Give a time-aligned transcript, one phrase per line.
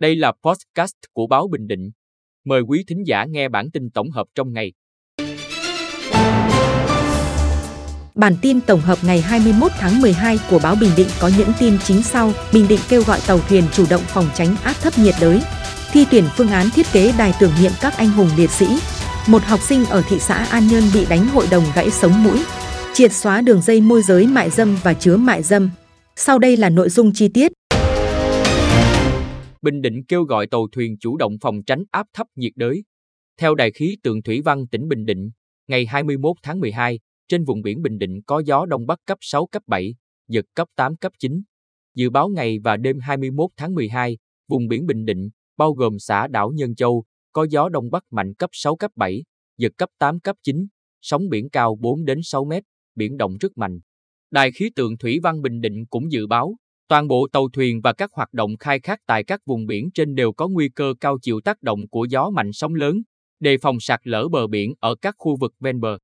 [0.00, 1.90] Đây là podcast của báo Bình Định.
[2.44, 4.72] Mời quý thính giả nghe bản tin tổng hợp trong ngày.
[8.14, 11.78] Bản tin tổng hợp ngày 21 tháng 12 của báo Bình Định có những tin
[11.84, 12.32] chính sau.
[12.52, 15.40] Bình Định kêu gọi tàu thuyền chủ động phòng tránh áp thấp nhiệt đới.
[15.92, 18.66] Thi tuyển phương án thiết kế đài tưởng niệm các anh hùng liệt sĩ.
[19.28, 22.44] Một học sinh ở thị xã An Nhơn bị đánh hội đồng gãy sống mũi.
[22.94, 25.70] Triệt xóa đường dây môi giới mại dâm và chứa mại dâm.
[26.16, 27.52] Sau đây là nội dung chi tiết.
[29.66, 32.84] Bình Định kêu gọi tàu thuyền chủ động phòng tránh áp thấp nhiệt đới.
[33.38, 35.30] Theo Đài khí tượng thủy văn tỉnh Bình Định,
[35.68, 39.46] ngày 21 tháng 12, trên vùng biển Bình Định có gió đông bắc cấp 6
[39.46, 39.94] cấp 7,
[40.28, 41.42] giật cấp 8 cấp 9.
[41.94, 44.18] Dự báo ngày và đêm 21 tháng 12,
[44.48, 48.34] vùng biển Bình Định, bao gồm xã đảo Nhân Châu, có gió đông bắc mạnh
[48.34, 49.22] cấp 6 cấp 7,
[49.58, 50.66] giật cấp 8 cấp 9,
[51.02, 52.62] sóng biển cao 4 đến 6 mét,
[52.94, 53.78] biển động rất mạnh.
[54.30, 56.56] Đài khí tượng thủy văn Bình Định cũng dự báo,
[56.88, 60.14] toàn bộ tàu thuyền và các hoạt động khai thác tại các vùng biển trên
[60.14, 63.02] đều có nguy cơ cao chịu tác động của gió mạnh sóng lớn,
[63.40, 65.98] đề phòng sạt lở bờ biển ở các khu vực ven bờ.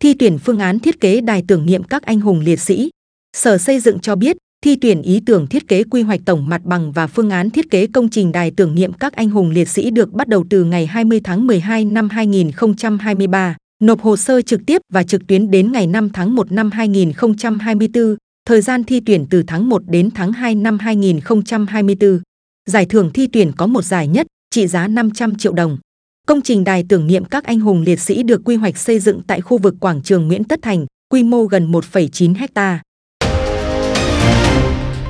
[0.00, 2.90] Thi tuyển phương án thiết kế đài tưởng niệm các anh hùng liệt sĩ.
[3.36, 6.62] Sở Xây dựng cho biết, thi tuyển ý tưởng thiết kế quy hoạch tổng mặt
[6.64, 9.68] bằng và phương án thiết kế công trình đài tưởng niệm các anh hùng liệt
[9.68, 14.60] sĩ được bắt đầu từ ngày 20 tháng 12 năm 2023, nộp hồ sơ trực
[14.66, 19.26] tiếp và trực tuyến đến ngày 5 tháng 1 năm 2024, thời gian thi tuyển
[19.30, 22.20] từ tháng 1 đến tháng 2 năm 2024.
[22.66, 25.78] Giải thưởng thi tuyển có một giải nhất, trị giá 500 triệu đồng.
[26.26, 29.20] Công trình đài tưởng niệm các anh hùng liệt sĩ được quy hoạch xây dựng
[29.26, 32.82] tại khu vực quảng trường Nguyễn Tất Thành, quy mô gần 1,9 hecta.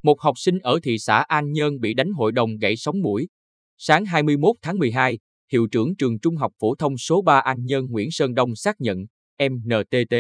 [0.03, 3.29] Một học sinh ở thị xã An Nhơn bị đánh hội đồng gãy sống mũi.
[3.79, 5.19] Sáng 21 tháng 12,
[5.53, 8.81] hiệu trưởng trường trung học phổ thông số 3 An Nhơn Nguyễn Sơn Đông xác
[8.81, 8.99] nhận,
[9.37, 10.15] em NTT,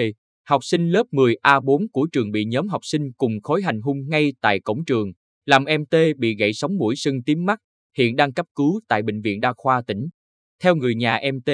[0.44, 4.32] học sinh lớp 10A4 của trường bị nhóm học sinh cùng khối hành hung ngay
[4.40, 5.12] tại cổng trường,
[5.46, 7.60] làm em T bị gãy sống mũi sưng tím mắt,
[7.98, 10.08] hiện đang cấp cứu tại Bệnh viện Đa khoa tỉnh.
[10.62, 11.50] Theo người nhà em T,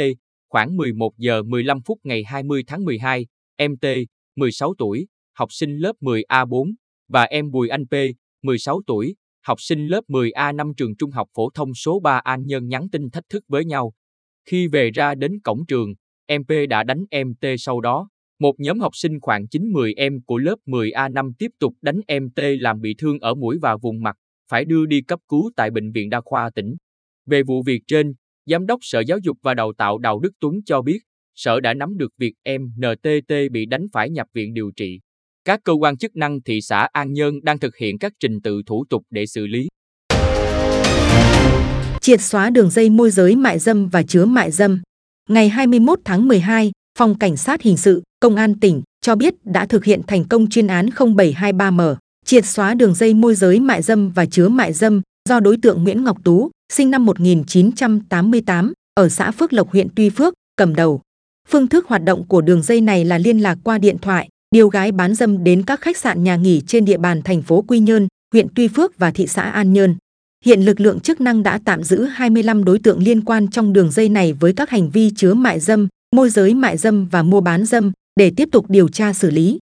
[0.49, 3.87] khoảng 11 giờ 15 phút ngày 20 tháng 12, em T,
[4.37, 5.07] 16 tuổi,
[5.39, 6.73] học sinh lớp 10A4,
[7.09, 7.95] và em Bùi Anh P,
[8.43, 12.69] 16 tuổi, học sinh lớp 10A5 trường trung học phổ thông số 3 An Nhân
[12.69, 13.93] nhắn tin thách thức với nhau.
[14.45, 15.95] Khi về ra đến cổng trường,
[16.27, 18.09] em P đã đánh em T sau đó.
[18.41, 22.41] Một nhóm học sinh khoảng 9-10 em của lớp 10A5 tiếp tục đánh em T
[22.61, 24.17] làm bị thương ở mũi và vùng mặt,
[24.51, 26.75] phải đưa đi cấp cứu tại Bệnh viện Đa khoa tỉnh.
[27.27, 28.13] Về vụ việc trên,
[28.47, 30.99] Giám đốc Sở Giáo dục và Đào tạo Đào Đức Tuấn cho biết,
[31.35, 35.01] Sở đã nắm được việc em NTT bị đánh phải nhập viện điều trị.
[35.45, 38.63] Các cơ quan chức năng thị xã An Nhơn đang thực hiện các trình tự
[38.67, 39.69] thủ tục để xử lý.
[42.01, 44.81] Triệt xóa đường dây môi giới mại dâm và chứa mại dâm.
[45.29, 49.67] Ngày 21 tháng 12, Phòng Cảnh sát Hình sự, Công an tỉnh cho biết đã
[49.67, 51.95] thực hiện thành công chuyên án 0723M,
[52.25, 55.85] triệt xóa đường dây môi giới mại dâm và chứa mại dâm do đối tượng
[55.85, 61.01] Nguyễn Ngọc Tú, sinh năm 1988, ở xã Phước Lộc huyện Tuy Phước, cầm đầu.
[61.49, 64.69] Phương thức hoạt động của đường dây này là liên lạc qua điện thoại, điều
[64.69, 67.79] gái bán dâm đến các khách sạn nhà nghỉ trên địa bàn thành phố Quy
[67.79, 69.97] Nhơn, huyện Tuy Phước và thị xã An Nhơn.
[70.45, 73.91] Hiện lực lượng chức năng đã tạm giữ 25 đối tượng liên quan trong đường
[73.91, 77.41] dây này với các hành vi chứa mại dâm, môi giới mại dâm và mua
[77.41, 79.59] bán dâm để tiếp tục điều tra xử lý.